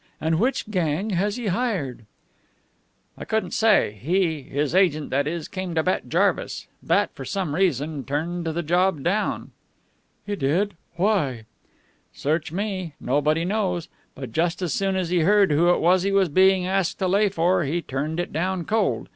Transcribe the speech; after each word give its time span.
"And 0.19 0.39
which 0.39 0.67
gang 0.71 1.11
has 1.11 1.35
he 1.35 1.45
hired?" 1.45 2.05
"I 3.19 3.23
couldn't 3.23 3.51
say. 3.51 3.99
He 4.01 4.41
his 4.41 4.73
agent, 4.73 5.11
that 5.11 5.27
is 5.27 5.47
came 5.47 5.75
to 5.75 5.83
Bat 5.83 6.09
Jarvis. 6.09 6.65
Bat 6.81 7.11
for 7.13 7.23
some 7.23 7.53
reason 7.53 8.03
turned 8.03 8.45
the 8.47 8.63
job 8.63 9.03
down." 9.03 9.51
"He 10.25 10.35
did? 10.35 10.75
Why?" 10.95 11.45
"Search 12.15 12.51
me. 12.51 12.95
Nobody 12.99 13.45
knows. 13.45 13.89
But 14.15 14.31
just 14.31 14.63
as 14.63 14.73
soon 14.73 14.95
as 14.95 15.09
he 15.11 15.19
heard 15.19 15.51
who 15.51 15.69
it 15.69 15.79
was 15.79 16.01
he 16.01 16.11
was 16.11 16.29
being 16.29 16.65
asked 16.65 16.97
to 16.97 17.07
lay 17.07 17.29
for, 17.29 17.63
he 17.63 17.79
turned 17.83 18.19
it 18.19 18.33
down 18.33 18.65
cold. 18.65 19.07